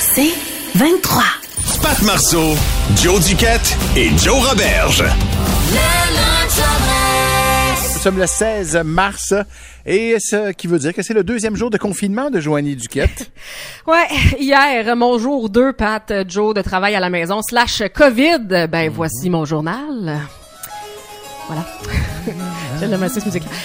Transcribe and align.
C'est 0.00 0.32
23. 0.74 1.22
Pat 1.82 2.02
Marceau, 2.02 2.54
Joe 2.96 3.24
Duquette 3.26 3.76
et 3.96 4.08
Joe 4.16 4.48
Roberge. 4.48 5.04
Nous 7.94 8.00
sommes 8.00 8.18
le 8.18 8.26
16 8.26 8.80
mars 8.84 9.34
et 9.84 10.16
ce 10.20 10.52
qui 10.52 10.66
veut 10.66 10.78
dire 10.78 10.92
que 10.94 11.02
c'est 11.02 11.14
le 11.14 11.24
deuxième 11.24 11.56
jour 11.56 11.70
de 11.70 11.78
confinement 11.78 12.30
de 12.30 12.40
Joanie 12.40 12.76
Duquette. 12.76 13.30
Ouais, 13.86 14.06
hier, 14.40 14.96
mon 14.96 15.16
jour 15.18 15.48
2, 15.48 15.72
Pat, 15.72 16.12
Joe, 16.28 16.54
de 16.54 16.62
travail 16.62 16.96
à 16.96 17.00
la 17.00 17.08
maison, 17.08 17.40
slash 17.40 17.84
COVID. 17.94 18.66
Ben, 18.68 18.90
voici 18.92 19.30
mon 19.30 19.44
journal. 19.44 20.18
Voilà. 21.46 21.64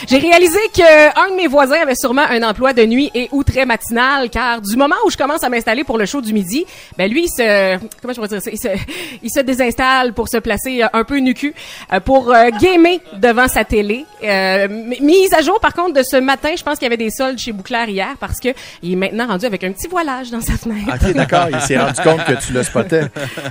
J'ai 0.07 0.17
réalisé 0.17 0.59
que 0.73 1.19
un 1.19 1.31
de 1.31 1.35
mes 1.35 1.47
voisins 1.47 1.81
avait 1.81 1.95
sûrement 1.95 2.23
un 2.29 2.43
emploi 2.43 2.73
de 2.73 2.83
nuit 2.85 3.11
et 3.13 3.29
ou 3.31 3.43
très 3.43 3.65
matinal, 3.65 4.29
car 4.29 4.61
du 4.61 4.75
moment 4.75 4.95
où 5.05 5.09
je 5.09 5.17
commence 5.17 5.43
à 5.43 5.49
m'installer 5.49 5.83
pour 5.83 5.97
le 5.97 6.05
show 6.05 6.21
du 6.21 6.33
midi, 6.33 6.65
ben 6.97 7.09
lui, 7.09 7.23
il 7.25 7.29
se, 7.29 7.77
comment 8.01 8.13
je 8.13 8.15
pourrais 8.15 8.27
dire 8.27 8.41
ça, 8.41 8.51
il 8.51 8.57
se, 8.59 8.67
il 9.23 9.29
se 9.29 9.39
désinstalle 9.39 10.13
pour 10.13 10.29
se 10.29 10.37
placer 10.37 10.83
euh, 10.83 10.87
un 10.93 11.03
peu 11.03 11.17
nu 11.17 11.33
cul, 11.33 11.53
euh, 11.93 11.99
pour 11.99 12.31
euh, 12.31 12.49
gamer 12.59 12.99
devant 13.13 13.47
sa 13.47 13.63
télé. 13.65 14.05
Euh, 14.23 14.67
mise 15.01 15.33
à 15.33 15.41
jour, 15.41 15.59
par 15.59 15.73
contre, 15.73 15.93
de 15.93 16.03
ce 16.03 16.17
matin, 16.17 16.49
je 16.57 16.63
pense 16.63 16.75
qu'il 16.75 16.83
y 16.83 16.87
avait 16.87 16.97
des 16.97 17.09
soldes 17.09 17.39
chez 17.39 17.51
Bouclair 17.51 17.89
hier, 17.89 18.15
parce 18.19 18.39
que 18.39 18.49
il 18.81 18.93
est 18.93 18.95
maintenant 18.95 19.27
rendu 19.27 19.45
avec 19.45 19.63
un 19.63 19.71
petit 19.71 19.87
voilage 19.87 20.31
dans 20.31 20.41
sa 20.41 20.53
fenêtre. 20.53 20.87
OK, 20.93 21.13
d'accord, 21.13 21.47
il 21.51 21.61
s'est 21.61 21.77
rendu 21.77 22.01
compte 22.01 22.23
que 22.25 22.45
tu 22.45 22.53
le 22.53 22.63
spottais. 22.63 23.03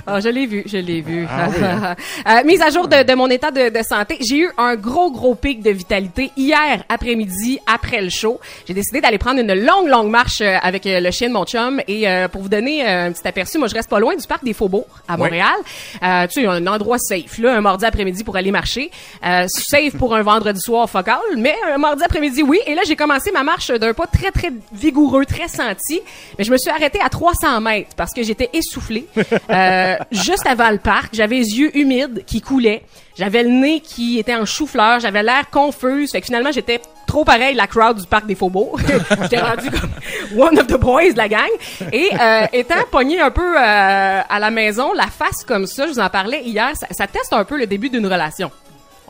Ah, 0.07 0.19
je 0.19 0.29
l'ai 0.29 0.45
vu, 0.45 0.63
je 0.65 0.77
l'ai 0.77 1.01
vu. 1.01 1.25
Ah 1.29 1.47
oui, 1.49 1.63
hein? 1.63 1.95
Euh, 2.27 2.43
mise 2.45 2.61
à 2.61 2.69
jour 2.69 2.87
de, 2.87 3.03
de 3.03 3.13
mon 3.13 3.27
état 3.29 3.51
de, 3.51 3.69
de 3.69 3.83
santé, 3.83 4.17
j'ai 4.21 4.39
eu 4.39 4.49
un 4.57 4.75
gros, 4.75 5.11
gros 5.11 5.35
pic 5.51 5.61
de 5.61 5.71
vitalité 5.71 6.31
hier 6.37 6.83
après-midi, 6.87 7.59
après 7.67 8.01
le 8.01 8.09
show. 8.09 8.39
J'ai 8.65 8.73
décidé 8.73 9.01
d'aller 9.01 9.17
prendre 9.17 9.41
une 9.41 9.53
longue, 9.53 9.87
longue 9.87 10.09
marche 10.09 10.39
euh, 10.39 10.55
avec 10.61 10.85
euh, 10.85 11.01
le 11.01 11.11
chien 11.11 11.27
de 11.27 11.33
mon 11.33 11.43
chum. 11.43 11.81
Et 11.89 12.07
euh, 12.07 12.29
pour 12.29 12.41
vous 12.41 12.47
donner 12.47 12.85
un 12.85 13.11
petit 13.11 13.27
aperçu, 13.27 13.57
moi, 13.57 13.67
je 13.67 13.73
reste 13.73 13.89
pas 13.89 13.99
loin 13.99 14.15
du 14.15 14.25
parc 14.25 14.45
des 14.45 14.53
Faubourgs 14.53 14.87
à 15.09 15.17
Montréal. 15.17 15.57
Euh, 16.01 16.25
tu 16.27 16.41
sais, 16.41 16.47
un 16.47 16.65
endroit 16.67 16.97
safe, 16.99 17.37
là, 17.39 17.57
un 17.57 17.61
mardi 17.61 17.83
après-midi 17.83 18.23
pour 18.23 18.37
aller 18.37 18.51
marcher. 18.51 18.91
Euh, 19.25 19.45
safe 19.49 19.97
pour 19.97 20.15
un 20.15 20.21
vendredi 20.21 20.61
soir 20.61 20.89
focal, 20.89 21.19
mais 21.37 21.55
un 21.73 21.77
mardi 21.77 22.01
après-midi, 22.03 22.43
oui. 22.43 22.59
Et 22.65 22.73
là, 22.75 22.83
j'ai 22.87 22.95
commencé 22.95 23.29
ma 23.33 23.43
marche 23.43 23.71
d'un 23.71 23.93
pas 23.93 24.07
très, 24.07 24.31
très 24.31 24.53
vigoureux, 24.71 25.25
très 25.25 25.49
senti. 25.49 25.99
Mais 26.37 26.45
je 26.45 26.51
me 26.51 26.57
suis 26.57 26.69
arrêtée 26.69 27.01
à 27.03 27.09
300 27.09 27.59
mètres 27.59 27.95
parce 27.97 28.13
que 28.13 28.23
j'étais 28.23 28.49
essoufflée. 28.53 29.05
Juste 30.11 30.47
avant 30.47 30.69
le 30.69 30.77
parc, 30.77 31.13
j'avais 31.13 31.35
les 31.35 31.59
yeux 31.59 31.77
humides 31.77 32.23
qui 32.25 32.39
coulaient. 32.39 32.83
J'avais 33.21 33.43
le 33.43 33.49
nez 33.49 33.81
qui 33.81 34.17
était 34.17 34.33
en 34.33 34.45
chou-fleur, 34.45 34.99
j'avais 34.99 35.21
l'air 35.21 35.47
confuse. 35.51 36.11
Fait 36.11 36.21
que 36.21 36.25
finalement, 36.25 36.51
j'étais 36.51 36.81
trop 37.05 37.23
pareil 37.23 37.53
la 37.53 37.67
crowd 37.67 37.99
du 37.99 38.07
parc 38.07 38.25
des 38.25 38.33
Faubourgs. 38.33 38.81
j'étais 39.21 39.39
rendu 39.39 39.69
comme 39.69 39.91
one 40.35 40.57
of 40.57 40.65
the 40.65 40.79
boys 40.79 41.11
de 41.11 41.17
la 41.17 41.29
gang. 41.29 41.51
Et 41.93 42.09
euh, 42.19 42.47
étant 42.51 42.83
pogné 42.89 43.21
un 43.21 43.29
peu 43.29 43.59
euh, 43.59 44.21
à 44.27 44.39
la 44.39 44.49
maison, 44.49 44.91
la 44.93 45.05
face 45.05 45.43
comme 45.43 45.67
ça, 45.67 45.85
je 45.85 45.91
vous 45.91 45.99
en 45.99 46.09
parlais 46.09 46.41
hier, 46.41 46.71
ça, 46.75 46.87
ça 46.89 47.05
teste 47.05 47.31
un 47.33 47.45
peu 47.45 47.59
le 47.59 47.67
début 47.67 47.91
d'une 47.91 48.07
relation. 48.07 48.49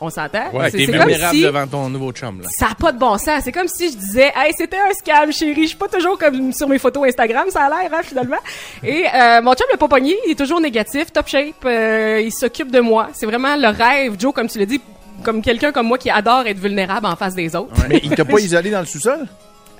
On 0.04 0.10
s'entend? 0.10 0.50
Ouais, 0.52 0.68
C'est- 0.70 0.78
vulnérable 0.78 1.36
si- 1.36 1.42
devant 1.42 1.66
ton 1.66 1.88
nouveau 1.88 2.10
chum, 2.12 2.40
là. 2.40 2.48
ça 2.50 2.66
a 2.72 2.74
pas 2.74 2.90
de 2.90 2.98
bon 2.98 3.16
sens. 3.18 3.42
C'est 3.44 3.52
comme 3.52 3.68
si 3.68 3.92
je 3.92 3.96
disais, 3.96 4.32
hey, 4.34 4.52
c'était 4.58 4.78
un 4.78 4.92
scam, 4.92 5.32
chérie. 5.32 5.62
Je 5.62 5.68
suis 5.68 5.76
pas 5.76 5.86
toujours 5.86 6.18
comme 6.18 6.52
sur 6.52 6.68
mes 6.68 6.78
photos 6.78 7.06
Instagram, 7.06 7.44
ça 7.50 7.66
a 7.66 7.68
l'air, 7.68 7.90
hein, 7.94 8.00
finalement. 8.02 8.38
Et 8.82 9.04
euh, 9.14 9.40
mon 9.42 9.54
chum 9.54 9.66
l'a 9.70 9.78
pas 9.78 9.86
pogné. 9.88 10.16
Il 10.26 10.32
est 10.32 10.38
toujours 10.38 10.60
négatif, 10.60 11.12
top 11.12 11.28
shape. 11.28 11.54
euh, 11.64 12.20
il 12.20 12.32
s'occupe 12.32 12.72
de 12.72 12.80
moi. 12.80 13.10
C'est 13.12 13.26
vraiment 13.26 13.54
le 13.54 13.68
rêve, 13.68 14.16
Joe, 14.18 14.32
comme 14.34 14.48
tu 14.48 14.58
l'as 14.58 14.66
dit, 14.66 14.80
comme 15.22 15.40
quelqu'un 15.40 15.70
comme 15.70 15.86
moi 15.86 15.98
qui 15.98 16.10
adore 16.10 16.46
être 16.48 16.58
vulnérable 16.58 17.06
en 17.06 17.14
face 17.14 17.34
des 17.36 17.54
autres. 17.54 17.72
Mais 17.88 18.00
il 18.02 18.10
t'a 18.10 18.24
pas 18.24 18.40
isolé 18.40 18.70
dans 18.70 18.80
le 18.80 18.86
sous-sol? 18.86 19.26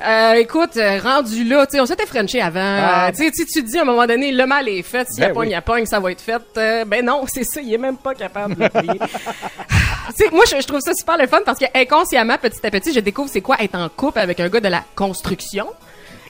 Euh, 0.04 0.32
écoute, 0.34 0.76
euh, 0.78 0.98
rendu 0.98 1.44
là, 1.44 1.64
tu 1.64 1.76
sais, 1.76 1.80
on 1.80 1.86
s'était 1.86 2.06
frenché 2.06 2.40
avant. 2.40 2.58
Ah. 2.60 3.06
Euh, 3.06 3.10
tu 3.12 3.24
sais, 3.24 3.30
tu 3.30 3.46
tu 3.46 3.62
te 3.62 3.70
dis 3.70 3.78
à 3.78 3.82
un 3.82 3.84
moment 3.84 4.04
donné, 4.04 4.32
le 4.32 4.46
mal 4.46 4.68
est 4.68 4.82
fait. 4.82 5.06
Si 5.08 5.20
Ben 5.20 5.28
la 5.28 5.32
pogne, 5.34 5.46
oui. 5.46 5.52
la 5.54 5.62
pogne, 5.62 5.86
ça 5.86 6.00
va 6.00 6.10
être 6.10 6.20
fait. 6.20 6.42
Euh, 6.56 6.84
ben 6.84 7.04
non, 7.04 7.22
c'est 7.28 7.44
ça, 7.44 7.60
il 7.60 7.72
est 7.72 7.78
même 7.78 7.96
pas 7.96 8.12
capable 8.12 8.56
de 8.56 8.68
moi, 10.32 10.44
je, 10.50 10.60
je 10.60 10.66
trouve 10.66 10.80
ça 10.80 10.94
super 10.94 11.16
le 11.18 11.26
fun 11.26 11.40
parce 11.44 11.58
que 11.58 11.66
inconsciemment, 11.74 12.36
petit 12.38 12.64
à 12.66 12.70
petit, 12.70 12.92
je 12.92 13.00
découvre 13.00 13.28
c'est 13.32 13.40
quoi 13.40 13.56
être 13.60 13.74
en 13.76 13.88
couple 13.88 14.18
avec 14.18 14.40
un 14.40 14.48
gars 14.48 14.60
de 14.60 14.68
la 14.68 14.82
construction. 14.94 15.66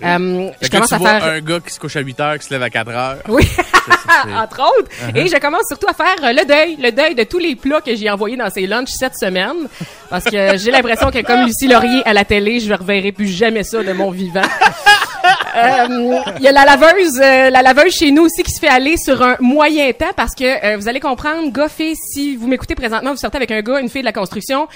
Euh, 0.04 0.48
Fait 0.60 0.66
je 0.66 0.70
commence 0.70 0.88
tu 0.88 0.94
à 0.94 0.98
vois 0.98 1.20
faire. 1.20 1.24
un 1.24 1.40
gars 1.40 1.60
qui 1.64 1.72
se 1.72 1.78
couche 1.78 1.94
à 1.94 2.00
8 2.00 2.20
heures, 2.20 2.38
qui 2.38 2.44
se 2.46 2.50
lève 2.52 2.62
à 2.62 2.70
4 2.70 2.90
heures. 2.90 3.16
Oui, 3.28 3.46
entre 4.36 4.60
autres. 4.78 4.90
Et 5.14 5.28
je 5.28 5.36
commence 5.38 5.62
surtout 5.68 5.86
à 5.88 5.92
faire 5.94 6.16
euh, 6.24 6.32
le 6.32 6.44
deuil, 6.44 6.76
le 6.82 6.90
deuil 6.90 7.14
de 7.14 7.22
tous 7.22 7.38
les 7.38 7.54
plats 7.54 7.80
que 7.80 7.94
j'ai 7.94 8.10
envoyés 8.10 8.36
dans 8.36 8.50
ces 8.50 8.66
lunchs 8.66 8.88
cette 8.90 9.14
semaine. 9.16 9.68
Parce 10.10 10.24
que 10.24 10.56
j'ai 10.58 10.72
l'impression 10.72 11.10
que 11.12 11.22
comme 11.22 11.44
Lucie 11.46 11.68
Laurier 11.68 12.02
à 12.04 12.12
la 12.14 12.24
télé, 12.24 12.58
je 12.58 12.72
ne 12.72 12.76
reverrai 12.76 13.12
plus 13.12 13.28
jamais 13.28 13.62
ça 13.62 13.80
de 13.84 13.92
mon 13.92 14.10
vivant. 14.10 14.42
Euh, 15.54 15.86
Il 16.38 16.42
y 16.42 16.48
a 16.48 16.52
la 16.52 16.64
laveuse, 16.64 17.20
euh, 17.20 17.50
la 17.50 17.62
laveuse 17.62 17.92
chez 17.92 18.10
nous 18.10 18.22
aussi 18.24 18.42
qui 18.42 18.50
se 18.50 18.58
fait 18.58 18.68
aller 18.68 18.96
sur 18.96 19.22
un 19.22 19.36
moyen 19.40 19.92
temps 19.92 20.12
parce 20.16 20.34
que 20.34 20.44
euh, 20.64 20.76
vous 20.76 20.88
allez 20.88 21.00
comprendre, 21.00 21.50
gars, 21.52 21.68
filles, 21.68 21.96
si 21.96 22.36
vous 22.36 22.48
m'écoutez 22.48 22.74
présentement, 22.74 23.10
vous 23.10 23.16
sortez 23.18 23.36
avec 23.36 23.50
un 23.50 23.60
gars, 23.60 23.78
une 23.80 23.88
fille 23.88 24.00
de 24.02 24.06
la 24.06 24.12
construction, 24.12 24.66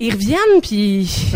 ils 0.00 0.12
reviennent 0.12 0.60
puis 0.62 1.08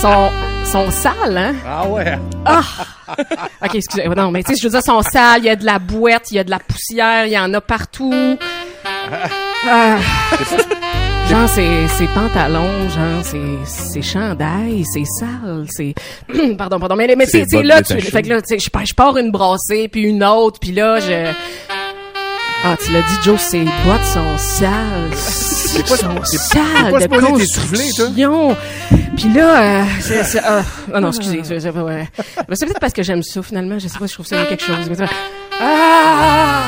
sont 0.00 0.30
sont 0.64 0.90
sales, 0.90 1.36
hein? 1.38 1.54
Ah 1.66 1.86
ouais. 1.88 2.18
OK, 3.64 3.74
excusez. 3.74 4.06
Non, 4.08 4.30
mais 4.30 4.42
tu 4.42 4.52
sais, 4.52 4.58
je 4.60 4.66
veux 4.68 4.70
dire, 4.70 4.82
sont 4.82 5.00
sales, 5.00 5.40
il 5.40 5.46
y 5.46 5.50
a 5.50 5.56
de 5.56 5.64
la 5.64 5.78
boîte, 5.78 6.30
il 6.30 6.34
y 6.34 6.38
a 6.38 6.44
de 6.44 6.50
la 6.50 6.58
poussière, 6.58 7.24
il 7.24 7.32
y 7.32 7.38
en 7.38 7.52
a 7.54 7.60
partout. 7.60 8.36
Ah. 9.66 9.96
Genre, 11.30 11.46
c'est 11.48 11.88
c'est 11.88 12.06
pantalons, 12.14 12.88
genre, 12.88 13.22
c'est 13.22 13.38
c'est 13.66 14.00
chandail, 14.02 14.82
c'est 14.90 15.04
sale, 15.04 15.66
c'est... 15.68 15.94
pardon, 16.56 16.80
pardon, 16.80 16.96
mais, 16.96 17.14
mais 17.16 17.26
C'est 17.26 17.44
là, 17.62 17.82
tu, 17.82 18.00
fait 18.00 18.22
que 18.22 18.28
là, 18.30 18.40
tu 18.40 18.48
sais, 18.54 18.58
je, 18.58 18.70
pars- 18.70 18.86
je 18.86 18.94
pars 18.94 19.16
une 19.18 19.30
brassée, 19.30 19.88
puis 19.88 20.02
une 20.04 20.24
autre, 20.24 20.58
puis 20.58 20.72
là, 20.72 21.00
je... 21.00 21.30
Ah, 22.64 22.76
tu 22.82 22.90
l'as 22.92 23.02
dit, 23.02 23.14
Joe, 23.22 23.38
ces 23.38 23.60
bottes 23.60 24.04
sont 24.12 24.38
sales. 24.38 25.12
C'est 25.14 25.86
pas- 25.86 25.96
sont 25.96 26.24
c'est- 26.24 26.38
sales 26.38 26.92
de 26.92 27.06
construction. 27.20 28.56
Puis 29.16 29.28
là, 29.34 29.62
euh, 29.82 29.84
c'est... 30.00 30.24
c'est- 30.24 30.40
ah, 30.42 30.62
ah 30.94 31.00
non, 31.00 31.08
excusez, 31.08 31.40
c'est 31.44 31.60
c'est- 31.60 31.70
ouais. 31.70 32.08
Mais 32.48 32.56
c'est 32.56 32.64
peut-être 32.64 32.80
parce 32.80 32.94
que 32.94 33.02
j'aime 33.02 33.22
ça, 33.22 33.42
finalement. 33.42 33.78
Je 33.78 33.86
sais 33.86 33.98
pas, 33.98 34.06
je 34.06 34.14
trouve 34.14 34.26
ça 34.26 34.44
quelque 34.46 34.64
chose. 34.64 34.76
Ça- 34.96 35.04
Ah! 35.60 36.64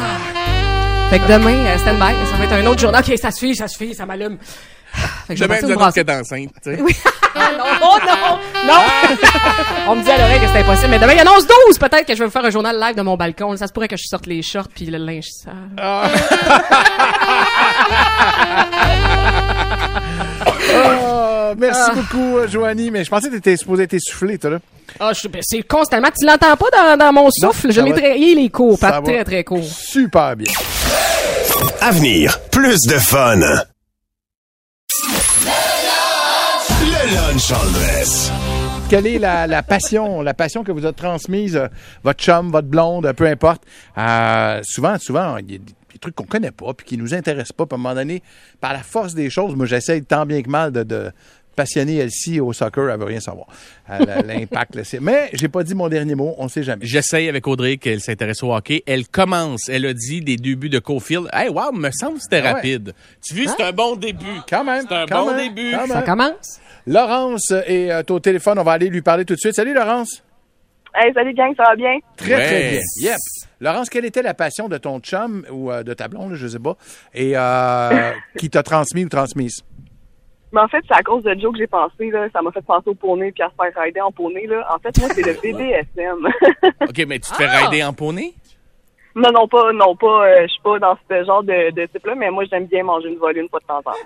Fait 1.10 1.18
que 1.18 1.26
demain, 1.26 1.54
euh, 1.66 1.78
stand-by, 1.78 2.14
ça 2.30 2.36
va 2.36 2.44
être 2.44 2.52
un 2.52 2.66
autre 2.66 2.80
journal. 2.80 3.02
OK, 3.06 3.18
ça 3.18 3.30
suffit, 3.32 3.56
ça 3.56 3.66
suffit, 3.66 3.94
ça 3.94 4.06
m'allume. 4.06 4.38
Fait 5.26 5.34
que 5.34 5.40
je 5.40 5.44
vais 5.44 5.48
Demain, 5.48 5.58
nous 5.62 5.66
annonce 5.70 5.78
brassée. 5.82 6.04
qu'elle 6.04 6.14
est 6.16 6.20
enceinte, 6.20 6.50
tu 6.62 6.74
sais. 6.76 6.82
Oui. 6.82 6.94
Ah 7.32 7.50
non, 7.56 7.62
oh 7.80 7.96
non, 8.04 8.38
non! 8.66 8.80
On 9.88 9.94
me 9.94 10.02
dit 10.02 10.10
à 10.10 10.18
l'oreille 10.18 10.40
que 10.40 10.46
c'est 10.52 10.58
impossible, 10.62 10.88
mais 10.90 10.98
demain, 10.98 11.12
il 11.12 11.20
annonce 11.20 11.46
12! 11.46 11.78
Peut-être 11.78 12.04
que 12.04 12.12
je 12.14 12.18
vais 12.18 12.24
vous 12.24 12.30
faire 12.32 12.44
un 12.44 12.50
journal 12.50 12.76
live 12.78 12.96
de 12.96 13.02
mon 13.02 13.16
balcon. 13.16 13.56
Ça 13.56 13.68
se 13.68 13.72
pourrait 13.72 13.86
que 13.86 13.96
je 13.96 14.02
sorte 14.04 14.26
les 14.26 14.42
shorts 14.42 14.66
puis 14.74 14.86
le 14.86 14.98
linge 14.98 15.28
sale. 15.44 15.54
Ah, 15.78 16.08
merci 21.56 21.90
beaucoup, 21.94 22.38
euh, 22.38 22.48
Joanie. 22.48 22.90
Mais 22.90 23.04
je 23.04 23.10
pensais 23.10 23.28
que 23.28 23.34
t'étais 23.34 23.56
supposé 23.56 23.84
être 23.84 23.94
essoufflé, 23.94 24.38
toi, 24.38 24.50
là. 24.50 24.58
Ah, 24.98 25.12
je- 25.12 25.28
ben, 25.28 25.40
c'est 25.42 25.62
constamment. 25.62 26.08
Tu 26.18 26.26
l'entends 26.26 26.56
pas 26.56 26.66
dans, 26.76 26.96
dans 26.96 27.12
mon 27.12 27.28
souffle? 27.30 27.68
je 27.70 27.78
ça 27.80 27.82
l'ai 27.82 27.92
très, 27.92 28.18
il 28.18 28.44
est 28.44 28.48
court, 28.50 28.76
Ça 28.78 28.90
pas 28.90 29.00
va. 29.00 29.06
très, 29.06 29.24
très 29.24 29.44
court. 29.44 29.62
Super 29.64 30.34
bien. 30.36 30.52
Avenir, 31.82 32.40
plus 32.50 32.80
de 32.86 32.98
fun. 32.98 33.36
Le 36.80 37.14
lunch 37.14 37.52
en 37.52 37.70
dress. 37.72 38.32
Quelle 38.88 39.06
est 39.06 39.18
la, 39.18 39.46
la 39.46 39.62
passion, 39.62 40.22
la 40.22 40.32
passion 40.32 40.64
que 40.64 40.72
vous 40.72 40.86
a 40.86 40.92
transmise 40.92 41.56
euh, 41.56 41.68
votre 42.02 42.22
chum, 42.22 42.50
votre 42.50 42.68
blonde, 42.68 43.12
peu 43.12 43.26
importe? 43.26 43.62
Euh, 43.98 44.60
souvent, 44.64 44.98
souvent, 44.98 45.36
il 45.36 45.52
y 45.52 45.54
a 45.56 45.58
des, 45.58 45.98
trucs 46.00 46.14
qu'on 46.14 46.24
connaît 46.24 46.50
pas 46.50 46.72
puis 46.72 46.86
qui 46.86 46.96
nous 46.96 47.12
intéressent 47.12 47.52
pas. 47.52 47.64
À 47.70 47.74
un 47.74 47.76
moment 47.76 47.94
donné, 47.94 48.22
par 48.60 48.72
la 48.72 48.82
force 48.82 49.14
des 49.14 49.28
choses, 49.28 49.54
moi, 49.54 49.66
j'essaie 49.66 50.00
tant 50.00 50.24
bien 50.24 50.40
que 50.42 50.48
mal 50.48 50.72
de 50.72 51.12
passionner 51.56 51.96
Elsie 51.98 52.40
au 52.40 52.52
soccer. 52.52 52.88
Elle 52.90 52.98
veut 52.98 53.04
rien 53.06 53.20
savoir. 53.20 53.46
A 53.88 53.98
L'impact, 54.22 54.76
là, 54.76 54.84
c'est- 54.84 55.00
mais 55.00 55.30
j'ai 55.32 55.48
pas 55.48 55.62
dit 55.62 55.74
mon 55.74 55.88
dernier 55.88 56.14
mot. 56.14 56.34
On 56.38 56.48
sait 56.48 56.62
jamais. 56.62 56.84
J'essaye 56.86 57.28
avec 57.28 57.46
Audrey 57.46 57.76
qu'elle 57.76 58.00
s'intéresse 58.00 58.42
au 58.42 58.54
hockey. 58.54 58.82
Elle 58.86 59.06
commence, 59.08 59.68
elle 59.68 59.86
a 59.86 59.92
dit 59.94 60.20
des 60.20 60.36
débuts 60.36 60.68
de 60.68 60.78
Cofield. 60.78 61.28
Hey, 61.32 61.48
wow, 61.48 61.72
me 61.72 61.90
semble 61.90 62.16
que 62.16 62.22
c'était 62.22 62.38
Ah 62.38 62.42
ouais. 62.44 62.52
rapide. 62.52 62.94
Tu 63.26 63.34
vois, 63.34 63.54
c'est 63.56 63.62
un 63.64 63.72
bon 63.72 63.96
début. 63.96 64.24
Quand 64.48 64.64
même. 64.64 64.84
C'est 64.88 64.94
un 64.94 65.06
quand 65.06 65.26
bon 65.26 65.34
même, 65.34 65.54
début. 65.54 65.72
quand 65.72 65.86
Ça 65.86 66.02
commence? 66.02 66.60
Laurence 66.86 67.50
est 67.66 67.90
euh, 67.90 68.02
au 68.10 68.20
téléphone. 68.20 68.58
On 68.58 68.62
va 68.64 68.72
aller 68.72 68.88
lui 68.88 69.02
parler 69.02 69.24
tout 69.24 69.34
de 69.34 69.38
suite. 69.38 69.54
Salut, 69.54 69.74
Laurence. 69.74 70.22
Hey, 70.94 71.12
salut 71.14 71.34
gang, 71.34 71.54
ça 71.56 71.62
va 71.68 71.76
bien? 71.76 71.98
Très, 72.16 72.34
Ouais. 72.34 72.46
très 72.46 72.70
bien. 72.70 72.80
Yep. 73.10 73.16
Laurence, 73.60 73.88
quelle 73.90 74.04
était 74.06 74.22
la 74.22 74.34
passion 74.34 74.68
de 74.68 74.76
ton 74.76 74.98
chum 74.98 75.44
ou 75.52 75.70
euh, 75.70 75.84
de 75.84 75.94
ta 75.94 76.08
blonde, 76.08 76.30
là, 76.32 76.36
je 76.36 76.48
sais 76.48 76.58
pas, 76.58 76.76
et 77.14 77.32
euh, 77.36 78.10
qui 78.38 78.50
t'a 78.50 78.62
transmis 78.64 79.04
ou 79.04 79.08
transmise? 79.08 79.60
Mais 80.52 80.60
en 80.60 80.68
fait, 80.68 80.82
c'est 80.88 80.96
à 80.96 81.02
cause 81.02 81.22
de 81.22 81.34
Joe 81.38 81.52
que 81.52 81.58
j'ai 81.58 81.66
pensé, 81.66 82.10
là. 82.10 82.26
Ça 82.32 82.42
m'a 82.42 82.50
fait 82.50 82.64
penser 82.64 82.90
au 82.90 82.94
poney 82.94 83.30
puis 83.32 83.42
à 83.42 83.50
se 83.50 83.54
faire 83.54 83.82
rider 83.82 84.00
en 84.00 84.10
poney, 84.10 84.46
là. 84.46 84.66
En 84.74 84.78
fait, 84.78 84.96
moi, 84.98 85.08
c'est 85.14 85.22
le 85.22 85.34
BDSM. 85.42 86.26
OK, 86.88 87.06
mais 87.06 87.18
tu 87.20 87.30
te 87.30 87.34
fais 87.36 87.46
Ah! 87.48 87.68
rider 87.68 87.84
en 87.84 87.92
poney? 87.92 88.32
non, 89.16 89.30
non, 89.32 89.48
pas, 89.48 89.72
non, 89.72 89.96
pas, 89.96 90.24
euh, 90.28 90.42
je 90.42 90.46
suis 90.52 90.62
pas 90.62 90.78
dans 90.78 90.96
ce 91.10 91.24
genre 91.24 91.42
de, 91.42 91.70
de 91.72 91.86
type-là, 91.86 92.14
mais 92.14 92.30
moi, 92.30 92.44
j'aime 92.48 92.66
bien 92.66 92.84
manger 92.84 93.08
une 93.08 93.18
volée 93.18 93.40
une 93.40 93.48
fois 93.48 93.58
de 93.58 93.66
temps 93.66 93.78
en 93.78 93.82
temps. 93.82 93.98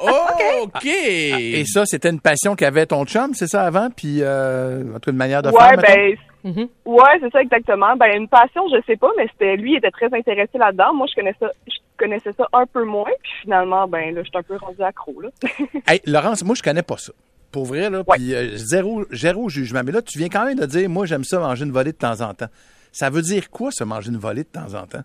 Oh, 0.00 0.62
OK. 0.64 0.86
Et 0.86 1.64
ça, 1.66 1.84
c'était 1.86 2.10
une 2.10 2.20
passion 2.20 2.54
qu'avait 2.54 2.86
ton 2.86 3.04
chum, 3.04 3.34
c'est 3.34 3.48
ça, 3.48 3.62
avant? 3.62 3.88
Puis, 3.90 4.18
euh, 4.22 4.82
en 4.90 4.94
tout 4.94 5.00
cas, 5.06 5.10
une 5.10 5.16
manière 5.16 5.42
de 5.42 5.48
ouais, 5.50 5.58
faire, 5.58 5.76
ben, 5.76 6.16
Mhm. 6.44 6.68
ouais, 6.84 7.02
c'est 7.20 7.32
ça 7.32 7.40
exactement. 7.40 7.96
Ben, 7.96 8.14
une 8.16 8.28
passion, 8.28 8.62
je 8.70 8.76
sais 8.86 8.96
pas, 8.96 9.08
mais 9.16 9.26
c'était, 9.32 9.56
lui, 9.56 9.72
il 9.72 9.76
était 9.78 9.90
très 9.90 10.12
intéressé 10.12 10.58
là-dedans. 10.58 10.92
Moi, 10.94 11.06
je 11.10 11.14
connaissais 11.14 11.38
ça, 11.40 11.48
je 11.66 11.74
connaissais 11.96 12.32
ça 12.32 12.46
un 12.52 12.66
peu 12.66 12.84
moins, 12.84 13.10
puis 13.22 13.32
finalement, 13.42 13.86
ben, 13.88 14.14
là, 14.14 14.22
je 14.22 14.28
suis 14.28 14.38
un 14.38 14.42
peu 14.42 14.56
rendu 14.56 14.82
accro, 14.82 15.20
là. 15.20 15.28
Hey, 15.86 16.00
Laurence, 16.06 16.44
moi, 16.44 16.54
je 16.54 16.62
connais 16.62 16.82
pas 16.82 16.96
ça. 16.98 17.12
Pour 17.52 17.66
vrai, 17.66 17.88
là, 17.90 17.98
Ouais. 17.98 18.16
puis 18.16 18.34
euh, 18.34 18.56
zéro, 18.56 19.04
zéro 19.12 19.48
jugement. 19.48 19.82
Mais 19.84 19.92
là, 19.92 20.02
tu 20.02 20.18
viens 20.18 20.28
quand 20.28 20.44
même 20.44 20.58
de 20.58 20.66
dire, 20.66 20.88
moi, 20.88 21.06
j'aime 21.06 21.24
ça 21.24 21.38
manger 21.38 21.64
une 21.64 21.70
volée 21.72 21.92
de 21.92 21.96
temps 21.98 22.20
en 22.20 22.34
temps. 22.34 22.48
Ça 22.92 23.10
veut 23.10 23.22
dire 23.22 23.50
quoi, 23.50 23.70
ça, 23.70 23.84
manger 23.84 24.10
une 24.10 24.18
volée 24.18 24.42
de 24.44 24.48
temps 24.48 24.74
en 24.74 24.86
temps? 24.86 25.02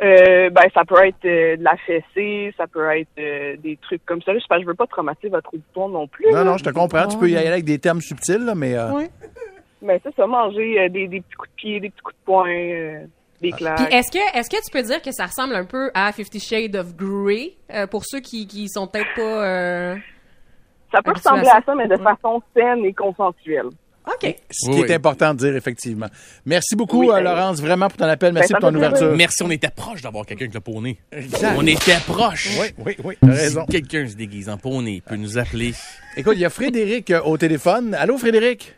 Euh, 0.00 0.48
ben, 0.50 0.62
ça 0.72 0.84
peut 0.84 1.04
être 1.04 1.24
euh, 1.24 1.56
de 1.56 1.64
la 1.64 1.76
fessée, 1.78 2.54
ça 2.56 2.68
peut 2.68 2.88
être 2.96 3.08
euh, 3.18 3.56
des 3.56 3.76
trucs 3.82 4.04
comme 4.06 4.22
ça. 4.22 4.32
Je, 4.32 4.38
sais 4.38 4.44
pas, 4.48 4.60
je 4.60 4.64
veux 4.66 4.74
pas 4.74 4.86
traumatiser 4.86 5.28
votre 5.28 5.52
auditoire 5.52 5.88
non 5.88 6.06
plus. 6.06 6.26
Non, 6.26 6.34
là. 6.36 6.44
non, 6.44 6.56
je 6.56 6.62
te 6.62 6.70
comprends. 6.70 7.08
Tu 7.08 7.18
peux 7.18 7.28
y 7.28 7.36
aller 7.36 7.48
avec 7.48 7.64
des 7.64 7.80
termes 7.80 8.00
subtils, 8.00 8.44
là, 8.44 8.54
mais... 8.54 8.76
euh, 8.76 8.92
Mais 9.82 10.00
c'est 10.04 10.14
ça, 10.14 10.24
manger 10.28 10.78
euh, 10.82 10.88
des, 10.88 11.08
des 11.08 11.20
petits 11.20 11.34
coups 11.36 11.50
de 11.50 11.54
pied, 11.56 11.80
des 11.80 11.90
petits 11.90 12.02
coups 12.02 12.14
de 12.16 12.24
poing, 12.24 12.46
Puis 13.40 13.50
est-ce 13.50 14.10
que 14.10 14.38
est-ce 14.38 14.50
que 14.50 14.56
tu 14.64 14.70
peux 14.72 14.82
dire 14.82 15.00
que 15.00 15.12
ça 15.12 15.26
ressemble 15.26 15.54
un 15.54 15.64
peu 15.64 15.90
à 15.94 16.12
Fifty 16.12 16.40
Shades 16.40 16.74
of 16.76 16.94
Grey 16.96 17.52
euh, 17.72 17.86
pour 17.86 18.04
ceux 18.04 18.20
qui 18.20 18.46
qui 18.46 18.68
sont 18.68 18.86
peut-être 18.88 19.14
pas 19.14 19.46
euh, 19.46 19.96
ça 20.92 21.02
peut 21.02 21.12
ressembler 21.12 21.48
à 21.48 21.60
ça, 21.64 21.74
mais 21.74 21.86
de 21.86 21.96
façon 21.98 22.42
saine 22.56 22.84
et 22.84 22.92
consensuelle. 22.92 23.66
OK. 24.06 24.34
Ce 24.50 24.68
Oui, 24.70 24.74
qui 24.76 24.80
oui. 24.82 24.86
est 24.90 24.94
important 24.94 25.34
de 25.34 25.38
dire, 25.40 25.54
effectivement. 25.54 26.06
Merci 26.46 26.74
beaucoup, 26.74 27.00
Oui, 27.00 27.10
euh, 27.10 27.16
ben- 27.16 27.24
Laurence, 27.24 27.60
vraiment, 27.60 27.88
pour 27.88 27.98
ton 27.98 28.06
appel. 28.06 28.32
Merci 28.32 28.54
Ben, 28.54 28.58
pour 28.58 28.70
ton 28.70 28.74
ouverture. 28.74 29.14
Merci, 29.14 29.42
on 29.42 29.50
était 29.50 29.68
proche 29.68 30.00
d'avoir 30.00 30.24
quelqu'un 30.24 30.46
avec 30.46 30.54
le 30.54 30.60
poney. 30.60 30.96
Exact. 31.12 31.54
On 31.58 31.66
était 31.66 31.98
proche. 32.06 32.48
Oui, 32.58 32.68
oui, 32.86 32.96
oui, 33.04 33.18
t'as 33.20 33.26
raison. 33.28 33.64
Si 33.68 33.72
quelqu'un 33.72 34.08
se 34.08 34.16
déguise 34.16 34.48
en 34.48 34.56
poney, 34.56 35.02
peut 35.06 35.16
nous 35.16 35.36
appeler. 35.36 35.74
Écoute, 36.16 36.32
il 36.36 36.40
y 36.40 36.46
a 36.46 36.50
Frédéric 36.50 37.12
au 37.22 37.36
téléphone. 37.36 37.94
Allô, 37.94 38.16
Frédéric? 38.16 38.74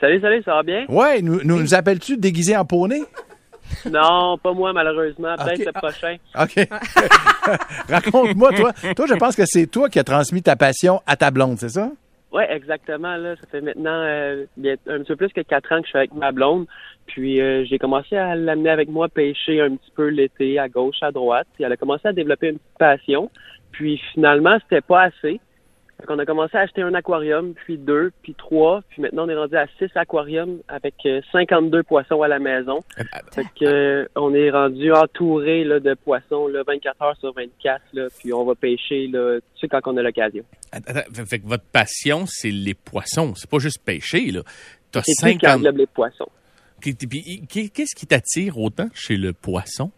Salut, 0.00 0.20
salut, 0.20 0.40
ça 0.44 0.54
va 0.54 0.62
bien? 0.62 0.84
Ouais, 0.88 1.20
nous, 1.20 1.40
nous, 1.42 1.60
nous 1.60 1.74
appelles-tu 1.74 2.16
déguisé 2.16 2.56
en 2.56 2.64
poney? 2.64 3.00
Non, 3.90 4.38
pas 4.38 4.52
moi, 4.52 4.72
malheureusement. 4.72 5.34
Peut-être 5.36 5.66
le 5.66 5.72
prochain. 5.72 6.16
OK. 6.40 6.68
Raconte-moi, 7.88 8.52
toi. 8.52 8.72
Toi, 8.94 9.06
je 9.06 9.14
pense 9.14 9.36
que 9.36 9.44
c'est 9.46 9.66
toi 9.66 9.88
qui 9.88 9.98
as 9.98 10.04
transmis 10.04 10.42
ta 10.42 10.56
passion 10.56 11.00
à 11.06 11.16
ta 11.16 11.30
blonde, 11.30 11.58
c'est 11.58 11.70
ça? 11.70 11.90
Oui, 12.32 12.42
exactement. 12.48 13.16
Là, 13.16 13.36
ça 13.36 13.46
fait 13.46 13.60
maintenant 13.60 14.02
euh, 14.02 14.44
un 14.58 14.98
petit 14.98 15.06
peu 15.06 15.16
plus 15.16 15.32
que 15.32 15.40
quatre 15.42 15.70
ans 15.72 15.78
que 15.78 15.84
je 15.84 15.90
suis 15.90 15.98
avec 15.98 16.14
ma 16.14 16.32
blonde. 16.32 16.66
Puis 17.06 17.40
euh, 17.40 17.64
j'ai 17.64 17.78
commencé 17.78 18.16
à 18.16 18.34
l'amener 18.34 18.70
avec 18.70 18.88
moi 18.88 19.08
pêcher 19.08 19.60
un 19.60 19.76
petit 19.76 19.92
peu 19.94 20.08
l'été, 20.08 20.58
à 20.58 20.68
gauche, 20.68 20.96
à 21.02 21.12
droite. 21.12 21.46
Puis 21.54 21.62
elle 21.62 21.72
a 21.72 21.76
commencé 21.76 22.08
à 22.08 22.12
développer 22.12 22.48
une 22.48 22.58
petite 22.58 22.78
passion. 22.78 23.30
Puis 23.70 24.00
finalement, 24.12 24.58
c'était 24.62 24.80
pas 24.80 25.02
assez. 25.02 25.40
Fait 26.04 26.08
qu'on 26.08 26.18
a 26.18 26.26
commencé 26.26 26.54
à 26.58 26.60
acheter 26.60 26.82
un 26.82 26.92
aquarium, 26.92 27.54
puis 27.54 27.78
deux, 27.78 28.12
puis 28.22 28.34
trois. 28.34 28.82
Puis 28.90 29.00
maintenant, 29.00 29.24
on 29.24 29.28
est 29.30 29.36
rendu 29.36 29.56
à 29.56 29.66
six 29.78 29.88
aquariums 29.94 30.58
avec 30.68 30.94
euh, 31.06 31.22
52 31.32 31.82
poissons 31.82 32.20
à 32.20 32.28
la 32.28 32.38
maison. 32.38 32.84
Fait 33.32 33.46
que, 33.58 33.64
euh, 33.64 34.08
on 34.14 34.34
est 34.34 34.50
rendu 34.50 34.92
entouré 34.92 35.64
là, 35.64 35.80
de 35.80 35.94
poissons 35.94 36.46
là, 36.48 36.62
24 36.66 37.00
heures 37.00 37.16
sur 37.16 37.32
24. 37.32 37.80
Là, 37.94 38.08
puis 38.18 38.34
on 38.34 38.44
va 38.44 38.54
pêcher 38.54 39.06
là, 39.06 39.38
tu 39.54 39.60
sais, 39.60 39.68
quand 39.68 39.80
on 39.86 39.96
a 39.96 40.02
l'occasion. 40.02 40.44
Fait, 40.74 41.24
fait 41.24 41.38
que 41.38 41.46
votre 41.46 41.64
passion, 41.72 42.24
c'est 42.26 42.50
les 42.50 42.74
poissons. 42.74 43.34
C'est 43.34 43.48
pas 43.48 43.58
juste 43.58 43.82
pêcher, 43.82 44.30
tout 44.92 45.00
qui 45.00 45.14
50... 45.14 45.56
englobe 45.56 45.78
les 45.78 45.86
poissons. 45.86 46.28
Qu'est-ce 46.82 47.94
qui 47.94 48.06
t'attire 48.06 48.58
autant 48.58 48.88
chez 48.92 49.16
le 49.16 49.32
poisson? 49.32 49.90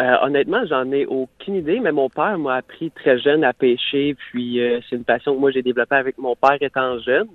Euh, 0.00 0.16
honnêtement, 0.22 0.64
j'en 0.68 0.90
ai 0.90 1.06
aucune 1.06 1.54
idée, 1.56 1.78
mais 1.80 1.92
mon 1.92 2.08
père 2.08 2.36
m'a 2.38 2.56
appris 2.56 2.90
très 2.90 3.18
jeune 3.18 3.44
à 3.44 3.52
pêcher, 3.52 4.14
puis 4.30 4.60
euh, 4.60 4.80
c'est 4.88 4.96
une 4.96 5.04
passion 5.04 5.34
que 5.34 5.40
moi 5.40 5.52
j'ai 5.52 5.62
développée 5.62 5.94
avec 5.94 6.18
mon 6.18 6.34
père 6.34 6.56
étant 6.60 6.98
jeune. 6.98 7.28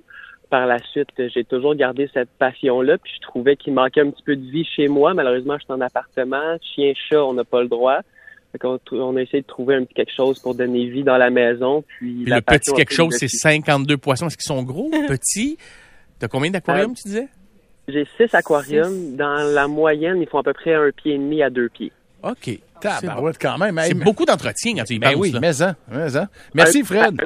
Par 0.50 0.66
la 0.66 0.80
suite, 0.80 1.10
j'ai 1.18 1.44
toujours 1.44 1.76
gardé 1.76 2.10
cette 2.14 2.30
passion-là, 2.40 2.98
puis 2.98 3.14
je 3.16 3.22
trouvais 3.22 3.56
qu'il 3.56 3.72
manquait 3.74 4.02
un 4.02 4.10
petit 4.10 4.24
peu 4.24 4.36
de 4.36 4.44
vie 4.50 4.66
chez 4.66 4.88
moi. 4.88 5.14
Malheureusement, 5.14 5.56
je 5.60 5.64
suis 5.64 5.72
en 5.74 5.80
appartement, 5.80 6.58
chien, 6.62 6.92
chat, 6.96 7.24
on 7.24 7.34
n'a 7.34 7.44
pas 7.44 7.62
le 7.62 7.68
droit. 7.68 8.00
Trou- 8.60 8.80
on 8.94 9.16
a 9.16 9.22
essayé 9.22 9.42
de 9.44 9.48
trouver 9.48 9.76
un 9.76 9.84
petit 9.86 9.94
quelque 9.94 10.12
chose 10.16 10.40
pour 10.40 10.56
donner 10.56 10.88
vie 10.88 11.04
dans 11.04 11.18
la 11.18 11.30
maison, 11.30 11.84
puis, 11.88 12.24
Puis 12.24 12.30
la 12.32 12.38
le 12.38 12.42
petit 12.42 12.74
quelque 12.74 12.94
chose, 12.94 13.14
c'est 13.14 13.28
dessus. 13.28 13.38
52 13.38 13.96
poissons. 13.98 14.26
Est-ce 14.26 14.38
qu'ils 14.38 14.52
sont 14.54 14.64
gros, 14.64 14.90
petits? 15.08 15.58
T'as 16.18 16.28
combien 16.28 16.50
d'aquariums, 16.50 16.92
Euh, 16.92 16.96
tu 16.96 17.08
disais? 17.10 17.28
J'ai 17.88 18.06
six 18.18 18.34
aquariums. 18.34 19.16
Dans 19.16 19.54
la 19.54 19.68
moyenne, 19.68 20.20
ils 20.20 20.28
font 20.28 20.40
à 20.40 20.44
peu 20.44 20.54
près 20.54 20.74
un 20.74 20.90
pied 20.92 21.14
et 21.14 21.18
demi 21.20 21.44
à 21.44 21.50
deux 21.52 21.70
pieds. 21.70 21.92
OK. 22.24 22.60
Tabarouette, 22.82 23.38
quand 23.42 23.58
même. 23.58 23.78
Hey, 23.78 23.90
c'est 23.90 23.94
mais- 23.94 24.06
beaucoup 24.06 24.26
d'entretien 24.26 24.74
quand 24.76 24.84
tu 24.86 24.96
y 24.96 25.00
Ben 25.00 25.12
penses, 25.12 25.20
oui, 25.20 25.32
là. 25.32 25.40
mais 25.40 25.54
ça, 25.54 25.76
mais 25.92 26.10
ça. 26.10 26.30
Merci, 26.54 26.84
Fred. 26.84 27.22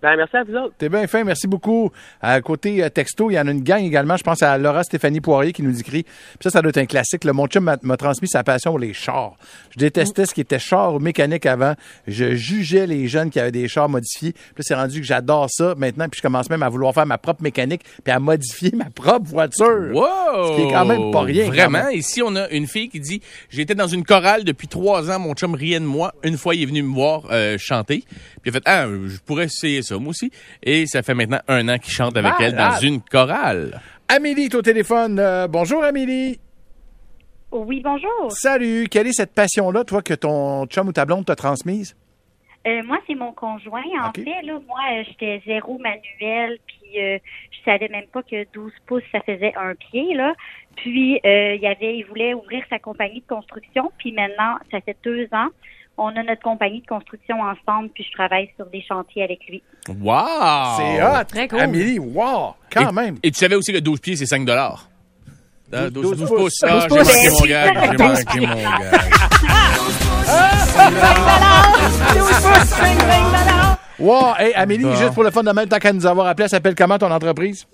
Ben, 0.00 0.14
merci 0.16 0.36
à 0.36 0.44
vous 0.44 0.54
autres. 0.54 0.74
T'es 0.78 0.88
bien 0.88 1.08
fin, 1.08 1.24
merci 1.24 1.48
beaucoup. 1.48 1.90
À 2.22 2.40
côté 2.40 2.84
euh, 2.84 2.88
texto, 2.88 3.32
il 3.32 3.34
y 3.34 3.40
en 3.40 3.48
a 3.48 3.50
une 3.50 3.64
gang 3.64 3.82
également. 3.82 4.16
Je 4.16 4.22
pense 4.22 4.44
à 4.44 4.56
Laura 4.56 4.84
Stéphanie 4.84 5.20
Poirier 5.20 5.52
qui 5.52 5.64
nous 5.64 5.80
écrit. 5.80 6.04
Puis 6.04 6.38
ça, 6.44 6.50
ça 6.50 6.62
doit 6.62 6.70
être 6.70 6.78
un 6.78 6.86
classique. 6.86 7.24
Le 7.24 7.32
mon 7.32 7.48
chum 7.48 7.76
m'a 7.82 7.96
transmis 7.96 8.28
sa 8.28 8.44
passion 8.44 8.70
pour 8.70 8.78
les 8.78 8.92
chars. 8.92 9.34
Je 9.70 9.78
détestais 9.78 10.26
ce 10.26 10.34
qui 10.34 10.40
était 10.40 10.60
char 10.60 10.94
ou 10.94 11.00
mécanique 11.00 11.46
avant. 11.46 11.74
Je 12.06 12.36
jugeais 12.36 12.86
les 12.86 13.08
jeunes 13.08 13.30
qui 13.30 13.40
avaient 13.40 13.50
des 13.50 13.66
chars 13.66 13.88
modifiés. 13.88 14.32
Puis 14.32 14.54
là, 14.58 14.62
c'est 14.62 14.74
rendu 14.76 15.00
que 15.00 15.06
j'adore 15.06 15.48
ça 15.50 15.74
maintenant. 15.76 16.08
Puis 16.08 16.18
je 16.18 16.22
commence 16.22 16.48
même 16.48 16.62
à 16.62 16.68
vouloir 16.68 16.94
faire 16.94 17.06
ma 17.06 17.18
propre 17.18 17.42
mécanique 17.42 17.82
puis 18.04 18.12
à 18.12 18.20
modifier 18.20 18.70
ma 18.76 18.90
propre 18.90 19.28
voiture. 19.28 19.90
Wow! 19.92 20.52
Ce 20.52 20.56
qui 20.56 20.62
est 20.62 20.72
quand 20.72 20.86
même 20.86 21.10
pas 21.10 21.22
rien, 21.22 21.48
Vraiment? 21.48 21.88
Ici, 21.88 22.22
on 22.22 22.36
a 22.36 22.48
une 22.50 22.68
fille 22.68 22.88
qui 22.88 23.00
dit 23.00 23.20
J'étais 23.50 23.74
dans 23.74 23.88
une 23.88 24.04
chorale 24.04 24.44
depuis 24.44 24.68
trois 24.68 25.10
ans, 25.10 25.18
mon 25.18 25.34
chum 25.34 25.54
riait 25.54 25.80
de 25.80 25.84
moi. 25.84 26.14
Une 26.22 26.38
fois, 26.38 26.54
il 26.54 26.62
est 26.62 26.66
venu 26.66 26.84
me 26.84 26.94
voir 26.94 27.22
euh, 27.32 27.56
chanter. 27.58 28.04
Puis 28.42 28.46
il 28.46 28.50
a 28.50 28.52
fait 28.52 28.62
Ah, 28.64 28.86
je 28.86 29.18
pourrais 29.26 29.46
essayer 29.46 29.82
ça, 29.88 29.98
moi 29.98 30.10
aussi. 30.10 30.30
Et 30.62 30.86
ça 30.86 31.02
fait 31.02 31.14
maintenant 31.14 31.40
un 31.48 31.68
an 31.68 31.78
qu'il 31.78 31.92
chante 31.92 32.16
avec 32.16 32.34
elle 32.40 32.54
dans 32.54 32.78
une 32.78 33.00
chorale. 33.00 33.80
Amélie 34.08 34.44
est 34.44 34.54
au 34.54 34.62
téléphone. 34.62 35.18
Euh, 35.18 35.48
bonjour, 35.48 35.82
Amélie. 35.82 36.38
Oui, 37.50 37.80
bonjour. 37.82 38.30
Salut. 38.30 38.86
Quelle 38.90 39.06
est 39.06 39.12
cette 39.12 39.34
passion-là, 39.34 39.84
toi, 39.84 40.02
que 40.02 40.14
ton 40.14 40.66
chum 40.66 40.88
ou 40.88 40.92
ta 40.92 41.04
blonde 41.04 41.24
t'a 41.24 41.34
transmise? 41.34 41.96
Euh, 42.66 42.82
moi, 42.84 42.98
c'est 43.06 43.14
mon 43.14 43.32
conjoint. 43.32 43.82
En 44.02 44.12
fait, 44.12 44.42
là, 44.42 44.58
moi, 44.66 44.80
euh, 44.92 45.04
j'étais 45.06 45.40
zéro 45.46 45.78
manuel, 45.78 46.58
puis 46.66 47.00
euh, 47.00 47.18
je 47.50 47.58
savais 47.64 47.88
même 47.88 48.06
pas 48.12 48.22
que 48.22 48.44
12 48.52 48.72
pouces, 48.86 49.02
ça 49.12 49.20
faisait 49.20 49.54
un 49.56 49.74
pied, 49.74 50.14
là. 50.14 50.34
Puis, 50.76 51.20
euh, 51.24 51.54
il 51.54 51.62
y 51.62 51.66
avait, 51.66 51.98
il 51.98 52.04
voulait 52.04 52.34
ouvrir 52.34 52.62
sa 52.68 52.78
compagnie 52.78 53.20
de 53.20 53.26
construction, 53.26 53.90
puis 53.98 54.12
maintenant, 54.12 54.56
ça 54.70 54.80
fait 54.80 54.96
deux 55.02 55.28
ans, 55.32 55.48
on 55.98 56.08
a 56.16 56.22
notre 56.22 56.42
compagnie 56.42 56.80
de 56.80 56.86
construction 56.86 57.36
ensemble, 57.40 57.90
puis 57.90 58.04
je 58.04 58.12
travaille 58.12 58.48
sur 58.56 58.66
des 58.66 58.82
chantiers 58.82 59.24
avec 59.24 59.40
lui. 59.48 59.62
Wow! 60.00 60.16
C'est 60.78 61.02
hot. 61.02 61.24
Très 61.28 61.48
cool. 61.48 61.60
Amélie, 61.60 61.98
wow. 61.98 62.54
Quand 62.72 62.90
et, 62.90 62.92
même. 62.92 63.18
Et 63.22 63.30
tu 63.30 63.38
savais 63.38 63.54
aussi 63.56 63.72
que 63.72 63.78
12 63.78 64.00
pieds, 64.00 64.16
c'est 64.16 64.26
5 64.26 64.44
dollars. 64.44 64.88
12, 65.70 65.92
12 65.92 66.18
12 66.18 66.28
pouces. 66.30 66.38
pouces. 66.38 66.62
Ah, 66.62 66.86
12 66.88 66.98
j'ai 66.98 66.98
pouces. 66.98 67.14
manqué 67.14 67.30
mon 67.30 67.46
gag. 67.46 67.78
J'ai 67.90 67.96
manqué 67.98 68.40
mon 68.40 68.54
gag. 68.54 68.98
Wow. 73.98 74.34
Hey, 74.38 74.54
Amélie, 74.54 74.84
Bon. 74.84 74.94
juste 74.94 75.12
pour 75.14 75.24
le 75.24 75.30
fun 75.32 75.42
de 75.42 75.50
même, 75.50 75.68
tant 75.68 75.78
qu'à 75.78 75.92
nous 75.92 76.06
avoir 76.06 76.28
appelé, 76.28 76.44
elle 76.44 76.50
s'appelle 76.50 76.76
comment 76.76 76.98
ton 76.98 77.10
entreprise? 77.10 77.66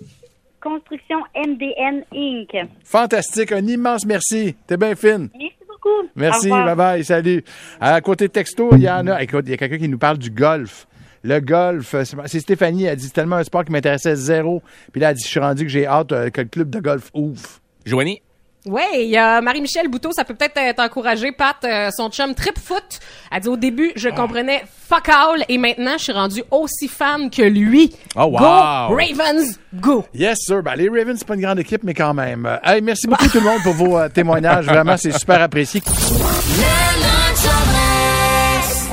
Construction 0.59 1.19
MDN 1.35 2.03
Inc. 2.11 2.67
Fantastique. 2.83 3.51
Un 3.51 3.65
immense 3.67 4.05
merci. 4.07 4.55
T'es 4.65 4.75
bien 4.77 4.95
fine. 4.95 5.29
Merci 5.37 5.53
beaucoup. 5.85 6.09
Merci. 6.15 6.49
Bye 6.49 6.75
bye. 6.75 7.03
Salut. 7.03 7.43
À 7.79 7.99
côté 8.01 8.27
de 8.27 8.33
texto, 8.33 8.69
il 8.73 8.81
y 8.81 8.89
en 8.89 9.07
a. 9.07 9.21
Écoute, 9.21 9.43
il 9.47 9.51
y 9.51 9.53
a 9.53 9.57
quelqu'un 9.57 9.77
qui 9.77 9.89
nous 9.89 9.97
parle 9.97 10.17
du 10.17 10.29
golf. 10.29 10.87
Le 11.23 11.39
golf, 11.39 11.95
euh, 11.95 12.03
c'est 12.27 12.39
Stéphanie, 12.39 12.83
elle 12.83 12.91
a 12.91 12.95
dit 12.95 13.05
c'est 13.05 13.13
tellement 13.13 13.37
un 13.37 13.43
sport 13.43 13.65
qui 13.65 13.71
m'intéressait 13.71 14.15
zéro. 14.15 14.61
Puis 14.91 15.01
là, 15.01 15.09
elle 15.09 15.15
dit 15.15 15.23
je 15.23 15.27
suis 15.29 15.39
rendu 15.39 15.63
que 15.63 15.71
j'ai 15.71 15.87
hâte 15.87 16.11
euh, 16.11 16.29
que 16.29 16.41
le 16.41 16.47
club 16.47 16.69
de 16.69 16.79
golf 16.79 17.09
ouvre. 17.15 17.41
Joanie? 17.83 18.21
Oui, 18.65 18.81
il 18.95 19.09
y 19.09 19.17
a 19.17 19.41
Marie-Michel 19.41 19.87
Bouteau, 19.87 20.11
ça 20.11 20.23
peut 20.23 20.33
peut-être 20.33 20.75
t'encourager, 20.75 21.31
Pat, 21.31 21.55
euh, 21.63 21.89
son 21.95 22.09
chum 22.09 22.33
Trip 22.33 22.57
Foot. 22.57 22.99
Elle 23.31 23.41
dit 23.41 23.47
au 23.47 23.57
début, 23.57 23.91
je 23.95 24.09
comprenais 24.09 24.63
fuck 24.89 25.07
all 25.09 25.45
et 25.47 25.59
maintenant, 25.59 25.97
je 25.97 26.03
suis 26.03 26.13
rendu 26.13 26.43
aussi 26.49 26.87
fan 26.87 27.29
que 27.29 27.43
lui. 27.43 27.95
Oh, 28.15 28.23
wow. 28.23 28.39
Go 28.39 28.95
Ravens, 28.95 29.59
go! 29.73 30.05
Yes, 30.15 30.39
sir. 30.41 30.63
Ben, 30.63 30.75
les 30.75 30.89
Ravens, 30.89 31.17
c'est 31.19 31.27
pas 31.27 31.35
une 31.35 31.41
grande 31.41 31.59
équipe, 31.59 31.83
mais 31.83 31.93
quand 31.93 32.15
même. 32.15 32.47
Euh, 32.47 32.57
hey, 32.63 32.81
merci 32.81 33.05
beaucoup 33.05 33.27
tout 33.27 33.39
le 33.39 33.43
monde 33.43 33.61
pour 33.61 33.73
vos 33.73 33.99
euh, 33.99 34.09
témoignages. 34.09 34.65
Vraiment, 34.65 34.97
c'est 34.97 35.11
super 35.11 35.41
apprécié. 35.41 35.81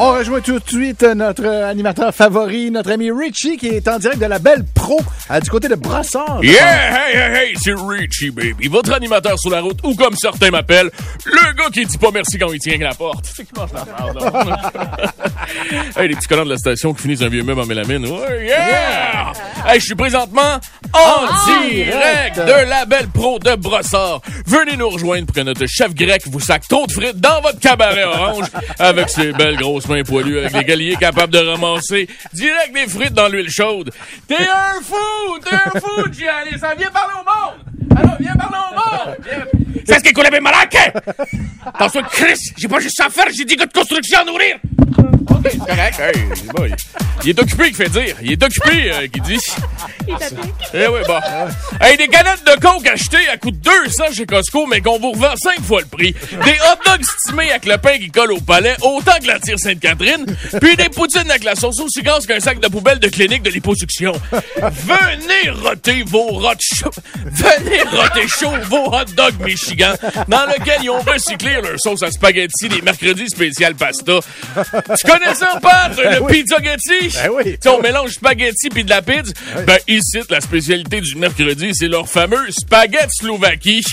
On 0.04 0.14
rejoint 0.14 0.40
tout 0.40 0.58
de 0.58 0.68
suite 0.68 1.04
notre 1.04 1.46
animateur 1.46 2.12
favori, 2.12 2.72
notre 2.72 2.90
ami 2.90 3.12
Richie, 3.12 3.56
qui 3.56 3.68
est 3.68 3.86
en 3.86 4.00
direct 4.00 4.18
de 4.18 4.26
la 4.26 4.40
Belle 4.40 4.64
Pro, 4.74 5.00
euh, 5.30 5.38
du 5.38 5.48
côté 5.48 5.68
de 5.68 5.76
pense. 5.76 6.16
Yeah, 6.42 6.50
hey, 6.50 7.16
hey, 7.16 7.36
hey, 7.36 7.54
c'est 7.62 7.72
Richie, 7.72 8.32
baby. 8.32 8.66
Votre 8.66 8.94
animateur 8.94 9.38
sur 9.38 9.50
la 9.50 9.60
route, 9.60 9.78
ou 9.84 9.94
comme 9.94 10.16
certains 10.16 10.50
m'appellent, 10.50 10.90
le 11.24 11.52
gars 11.52 11.70
qui 11.72 11.86
dit 11.86 11.98
pas 11.98 12.10
merci 12.12 12.36
quand 12.36 12.52
il 12.52 12.58
tient 12.58 12.76
la 12.78 12.94
porte. 12.94 13.26
C'est 13.32 13.44
qui 13.44 13.52
mange 13.54 13.70
la 13.72 13.84
merde, 13.84 15.12
hey, 15.96 16.08
les 16.08 16.16
petits 16.16 16.26
connards 16.26 16.46
de 16.46 16.50
la 16.50 16.56
station 16.56 16.94
qui 16.94 17.02
finissent 17.02 17.22
un 17.22 17.28
vieux 17.28 17.44
meuble 17.44 17.60
en 17.60 17.66
mélamine. 17.66 18.04
Ouais, 18.04 18.46
yeah! 18.46 19.32
Hey, 19.68 19.78
je 19.78 19.84
suis 19.84 19.94
présentement 19.94 20.58
en, 20.94 20.98
En 20.98 21.68
direct 21.68 22.34
direct. 22.34 22.38
de 22.38 22.68
la 22.68 22.84
Belle 22.86 23.06
Pro 23.06 23.38
de 23.38 23.54
Brossard. 23.54 24.20
Venez 24.46 24.76
nous 24.76 24.88
rejoindre 24.88 25.26
pour 25.26 25.36
que 25.36 25.40
notre 25.42 25.64
chef 25.66 25.94
grec 25.94 26.22
vous 26.26 26.40
sac 26.40 26.66
trop 26.68 26.88
de 26.88 26.92
frites 26.92 27.20
dans 27.20 27.40
votre 27.40 27.60
cabaret 27.60 28.02
orange 28.02 28.46
avec 28.80 29.08
ses 29.08 29.30
belles 29.32 29.56
grosses 29.56 29.86
mains 29.92 30.02
poilues 30.02 30.38
avec 30.38 30.52
lesquelles 30.52 30.82
il 30.82 30.92
est 30.92 30.96
capable 30.96 31.32
de 31.32 31.38
ramasser 31.38 32.08
direct 32.32 32.72
des 32.74 32.86
frites 32.86 33.14
dans 33.14 33.28
l'huile 33.28 33.50
chaude. 33.50 33.90
T'es 34.26 34.36
un 34.36 34.80
fou! 34.82 35.38
T'es 35.44 35.54
un 35.54 35.80
fou, 35.80 36.12
Gianni! 36.12 36.58
Ça 36.58 36.74
vient 36.74 36.90
parler 36.90 37.14
au 37.20 37.24
monde! 37.24 37.98
Alors, 37.98 38.16
viens 38.18 38.34
parler 38.34 38.58
au 38.70 38.74
monde! 38.74 39.61
C'est 39.86 39.98
ce 39.98 40.04
qu'il 40.04 40.12
connaît 40.12 40.40
malade! 40.40 40.68
Attention, 41.66 42.02
Chris! 42.10 42.38
J'ai 42.56 42.68
pas 42.68 42.80
juste 42.80 42.96
ça 42.96 43.06
à 43.06 43.10
faire, 43.10 43.26
j'ai 43.32 43.44
dit 43.44 43.56
que 43.56 43.64
de 43.64 43.72
construction 43.72 44.20
à 44.20 44.24
nourrir! 44.24 44.56
C'est 45.50 45.58
correct. 45.58 46.00
Hey. 46.00 46.74
Il 47.24 47.30
est 47.30 47.40
occupé, 47.40 47.68
qui 47.70 47.74
fait 47.74 47.88
dire. 47.88 48.16
Il 48.22 48.32
est 48.32 48.42
occupé, 48.42 48.92
euh, 48.92 49.06
qui 49.08 49.20
dit. 49.20 49.38
Eh 50.74 50.86
oui, 50.86 51.00
bon. 51.06 51.18
Hey, 51.80 51.96
des 51.96 52.08
canettes 52.08 52.44
de 52.44 52.60
coke 52.60 52.86
achetées 52.86 53.28
à 53.28 53.36
coût 53.36 53.50
de 53.50 53.56
200 53.56 54.04
chez 54.14 54.26
Costco, 54.26 54.66
mais 54.66 54.80
qu'on 54.80 54.98
vous 54.98 55.12
revend 55.12 55.34
5 55.36 55.60
fois 55.62 55.80
le 55.80 55.86
prix. 55.86 56.12
Des 56.12 56.52
hot 56.52 56.78
dogs 56.84 57.04
stimés 57.20 57.50
avec 57.50 57.66
le 57.66 57.78
pain 57.78 57.98
qui 57.98 58.10
colle 58.10 58.32
au 58.32 58.40
palais, 58.40 58.76
autant 58.82 59.18
que 59.20 59.26
la 59.26 59.38
tire 59.38 59.58
Sainte-Catherine. 59.58 60.26
Puis 60.60 60.76
des 60.76 60.88
poutines 60.88 61.30
avec 61.30 61.44
la 61.44 61.54
sauce 61.54 61.80
aussi 61.80 62.02
grosse 62.02 62.26
qu'un 62.26 62.40
sac 62.40 62.60
de 62.60 62.68
poubelle 62.68 62.98
de 62.98 63.08
clinique 63.08 63.42
de 63.42 63.50
liposuction. 63.50 64.12
Venez 64.56 65.50
roter 65.50 66.02
vos. 66.06 66.40
Venez 66.40 67.82
roter 67.82 68.28
chaud 68.28 68.54
vos 68.68 68.86
hot 68.88 69.12
dogs 69.16 69.38
Michigan, 69.72 69.94
dans 70.28 70.46
lequel 70.46 70.82
ils 70.82 70.90
ont 70.90 71.00
recyclé 71.00 71.54
leur 71.62 71.78
sauce 71.78 72.02
à 72.02 72.10
spaghetti 72.10 72.68
des 72.68 72.82
mercredis 72.82 73.28
spécial 73.28 73.74
pasta. 73.74 74.20
Tu 74.54 75.10
connais 75.10 75.34
ça, 75.34 75.58
Pat? 75.60 75.96
Le 75.96 76.22
oui. 76.22 76.42
pizzagetti? 76.42 77.08
Ben 77.14 77.30
oui. 77.34 77.58
On 77.66 77.80
mélange 77.80 78.10
spaghetti 78.12 78.68
puis 78.68 78.84
de 78.84 78.90
la 78.90 79.02
pizza. 79.02 79.32
Ben, 79.66 79.78
ici, 79.88 80.20
la 80.28 80.40
spécialité 80.40 81.00
du 81.00 81.16
mercredi, 81.16 81.70
c'est 81.74 81.88
leur 81.88 82.08
fameux 82.08 82.50
spaghetti 82.50 83.08
Slovaquie. 83.18 83.84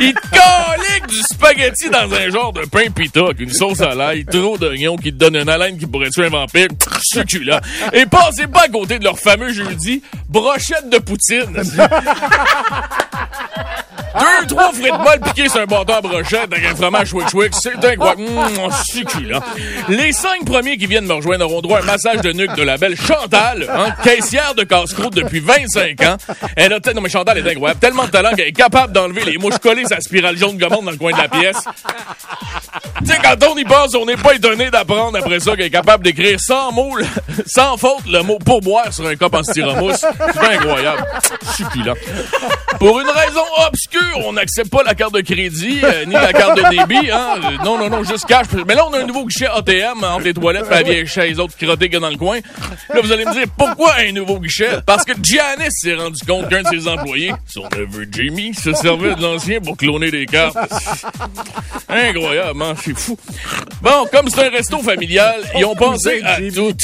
Ils 0.00 0.14
te 0.14 0.20
caliquent 0.30 1.06
du 1.08 1.22
spaghetti 1.32 1.90
dans 1.90 2.12
un 2.12 2.30
genre 2.30 2.52
de 2.52 2.62
pain 2.66 2.90
pita 2.94 3.20
avec 3.20 3.40
une 3.40 3.52
sauce 3.52 3.80
à 3.80 3.94
l'ail, 3.94 4.24
trop 4.24 4.58
d'oignons 4.58 4.96
qui 4.96 5.12
te 5.12 5.18
donnent 5.18 5.36
une 5.36 5.48
haleine 5.48 5.78
qui 5.78 5.86
pourrait 5.86 6.10
tuer 6.10 6.26
un 6.26 6.30
vampire. 6.30 6.68
Succulent. 7.02 7.60
Et 7.92 8.06
passez 8.06 8.46
pas 8.46 8.62
à 8.62 8.68
côté 8.68 8.98
de 8.98 9.04
leur 9.04 9.18
fameux 9.18 9.52
jeudi, 9.52 10.02
brochette 10.28 10.88
de 10.90 10.98
poutine. 10.98 11.62
Deux, 14.16 14.46
trois 14.46 14.72
frites 14.72 14.92
molles 14.98 15.20
piquées 15.24 15.48
sur 15.48 15.60
un 15.60 15.64
bâton 15.66 15.94
à 15.94 16.00
brochette 16.00 16.52
avec 16.52 16.64
un 16.64 16.76
fromage 16.76 17.10
Twix. 17.30 17.58
C'est 17.60 17.84
incroyable. 17.84 18.22
Mmh, 18.22 18.70
succulent. 18.88 19.40
Les 19.88 20.12
cinq 20.12 20.44
premiers 20.44 20.76
qui 20.76 20.86
viennent 20.86 21.06
me 21.06 21.14
rejoindre 21.14 21.46
auront 21.46 21.60
droit 21.60 21.78
à 21.78 21.82
un 21.82 21.86
massage 21.86 22.20
de 22.20 22.30
nuque 22.32 22.54
de 22.54 22.62
la 22.62 22.76
belle 22.76 22.96
Chantal, 22.96 23.68
hein, 23.68 23.88
caissière 24.04 24.54
de 24.54 24.62
casse-croûte 24.62 25.14
depuis 25.16 25.40
25 25.40 26.00
ans. 26.02 26.16
Elle 26.54 26.72
a 26.72 26.78
tel- 26.80 26.94
non 26.94 27.02
mais 27.02 27.08
Chantal 27.08 27.38
est 27.38 27.50
incroyable. 27.50 27.80
Tellement 27.80 28.04
de 28.04 28.10
talent 28.10 28.30
qu'elle 28.36 28.46
est 28.48 28.52
capable 28.52 28.92
d'enlever 28.92 29.24
les 29.24 29.36
mouches 29.36 29.58
collées 29.58 29.84
sa 29.84 30.00
spirale 30.00 30.36
jaune 30.36 30.58
gommande 30.58 30.84
dans 30.84 30.90
le 30.92 30.96
coin 30.96 31.10
de 31.12 31.18
la 31.18 31.28
pièce. 31.28 31.58
Tu 33.00 33.06
sais, 33.06 33.18
quand 33.22 33.36
on 33.50 33.56
y 33.56 33.64
pense, 33.64 33.94
on 33.96 34.06
n'est 34.06 34.16
pas 34.16 34.34
étonné 34.34 34.70
d'apprendre 34.70 35.18
après 35.18 35.40
ça 35.40 35.56
qu'elle 35.56 35.66
est 35.66 35.70
capable 35.70 36.04
d'écrire 36.04 36.38
sans 36.40 36.70
mots, 36.72 36.96
sans 37.46 37.76
faute, 37.76 38.06
le 38.08 38.22
mot 38.22 38.38
pourboire 38.38 38.92
sur 38.92 39.06
un 39.06 39.16
cop 39.16 39.34
en 39.34 39.42
styromousse. 39.42 40.04
C'est 40.34 40.54
incroyable. 40.56 41.04
Succulent. 41.56 41.94
Pour 42.78 43.00
une 43.00 43.08
raison 43.08 43.23
obscure, 43.66 44.26
on 44.26 44.32
n'accepte 44.32 44.70
pas 44.70 44.82
la 44.82 44.94
carte 44.94 45.14
de 45.14 45.20
crédit, 45.20 45.80
euh, 45.82 46.04
ni 46.04 46.12
la 46.12 46.32
carte 46.32 46.56
de 46.56 46.62
débit, 46.70 47.10
hein. 47.10 47.36
Euh, 47.42 47.64
non, 47.64 47.78
non, 47.78 47.90
non, 47.90 48.04
juste 48.04 48.26
cash. 48.26 48.46
Mais 48.66 48.74
là, 48.74 48.86
on 48.88 48.92
a 48.92 49.00
un 49.00 49.06
nouveau 49.06 49.24
guichet 49.26 49.46
ATM 49.46 50.04
entre 50.04 50.24
les 50.24 50.34
toilettes 50.34 50.66
et 50.66 50.74
la 50.74 50.82
vieille 50.82 51.06
chaise 51.06 51.38
autres 51.40 51.56
crottées 51.56 51.86
qu'il 51.86 51.94
y 51.94 51.96
a 51.96 52.00
dans 52.00 52.10
le 52.10 52.16
coin. 52.16 52.38
Là, 52.92 53.00
vous 53.02 53.12
allez 53.12 53.24
me 53.24 53.32
dire, 53.32 53.46
pourquoi 53.56 53.94
un 53.98 54.12
nouveau 54.12 54.38
guichet? 54.38 54.80
Parce 54.86 55.04
que 55.04 55.12
Giannis 55.22 55.70
s'est 55.70 55.94
rendu 55.94 56.20
compte 56.26 56.48
qu'un 56.48 56.62
de 56.62 56.68
ses 56.68 56.88
employés, 56.88 57.32
son 57.46 57.64
neveu 57.76 58.06
Jimmy, 58.10 58.54
se 58.54 58.72
servait 58.72 59.14
de 59.14 59.22
l'ancien 59.22 59.60
pour 59.60 59.76
cloner 59.76 60.10
des 60.10 60.26
cartes. 60.26 60.56
Incroyable, 61.88 62.62
hein? 62.62 62.74
C'est 62.82 62.96
fou. 62.98 63.18
Bon, 63.82 64.06
comme 64.12 64.28
c'est 64.28 64.46
un 64.46 64.50
resto 64.50 64.78
familial, 64.78 65.42
ils 65.56 65.64
ont 65.64 65.74
pensé 65.74 66.22
à 66.24 66.36
tout. 66.36 66.74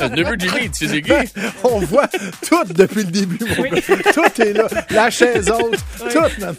Le 0.00 0.08
neveu 0.16 0.36
Jimmy, 0.38 0.70
tu 0.70 0.88
sais 0.88 1.02
c'est? 1.06 1.32
On 1.64 1.80
voit 1.80 2.08
tout 2.46 2.64
depuis 2.68 3.04
le 3.04 3.10
début, 3.10 3.38
mon 3.56 3.62
gars. 3.64 3.80
Tout 4.12 4.42
est 4.42 4.52
là. 4.52 4.66
La 4.90 5.10
chaise 5.10 5.50
haute, 5.50 5.78
tout. 5.98 6.40
man. 6.40 6.54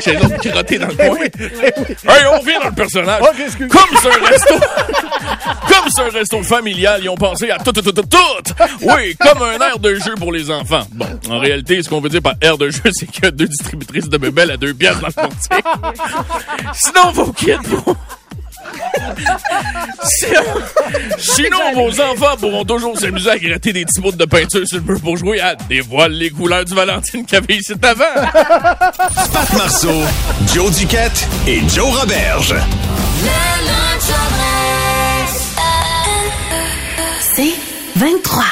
Chez 0.00 0.14
l'autre 0.14 0.36
crotté 0.50 0.78
dans 0.78 0.88
le 0.88 0.94
coin. 0.94 1.08
oui, 1.10 1.28
eh 1.38 1.42
oui. 1.42 1.96
Hey, 2.06 2.26
on 2.32 2.40
revient 2.40 2.58
dans 2.60 2.68
le 2.68 2.74
personnage. 2.74 3.22
Comme 3.58 3.98
c'est 4.02 4.08
un 4.08 4.26
resto. 4.26 4.54
comme 5.68 5.90
c'est 5.90 6.02
un 6.02 6.10
resto 6.10 6.42
familial, 6.42 7.00
ils 7.02 7.08
ont 7.08 7.16
pensé 7.16 7.50
à 7.50 7.58
tout, 7.58 7.72
tout, 7.72 7.82
tout, 7.82 7.92
tout, 7.92 8.02
tout. 8.02 8.54
Oui, 8.82 9.16
comme 9.16 9.42
un 9.42 9.58
air 9.58 9.78
de 9.78 9.94
jeu 9.94 10.14
pour 10.16 10.32
les 10.32 10.50
enfants. 10.50 10.86
Bon, 10.92 11.06
en 11.30 11.38
réalité, 11.38 11.82
ce 11.82 11.88
qu'on 11.88 12.00
veut 12.00 12.08
dire 12.08 12.22
par 12.22 12.34
air 12.40 12.58
de 12.58 12.70
jeu, 12.70 12.82
c'est 12.92 13.06
qu'il 13.06 13.24
y 13.24 13.26
a 13.26 13.30
deux 13.30 13.48
distributrices 13.48 14.08
de 14.08 14.18
bébelles 14.18 14.50
à 14.50 14.56
deux 14.56 14.74
pièces 14.74 14.98
dans 15.00 15.08
le 15.08 15.12
quartier. 15.12 16.02
Sinon, 16.74 17.12
vos 17.12 17.32
kids 17.32 17.56
vont... 17.64 17.96
Sinon, 21.18 21.72
vos 21.74 22.00
enfants 22.00 22.36
pourront 22.38 22.64
toujours 22.64 22.98
s'amuser 22.98 23.30
à 23.30 23.38
gratter 23.38 23.72
des 23.72 23.84
petits 23.84 24.00
bouts 24.00 24.12
de 24.12 24.24
peinture 24.24 24.66
sur 24.66 24.78
le 24.78 24.84
mur 24.84 25.00
pour 25.00 25.16
jouer 25.16 25.40
à 25.40 25.54
dévoile 25.54 26.12
les 26.12 26.30
couleurs 26.30 26.64
du 26.64 26.74
Valentine 26.74 27.24
qu'il 27.24 27.34
y 27.34 27.42
avait 27.42 27.56
ici 27.56 27.72
avant. 27.82 28.04
Pat 29.32 29.52
Marceau, 29.56 30.02
Joe 30.54 30.76
Duquette 30.78 31.26
et 31.46 31.60
Joe 31.68 31.98
Roberge. 31.98 32.54
C'est 37.34 37.54
23. 37.96 38.44